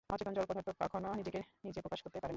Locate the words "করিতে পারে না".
2.01-2.29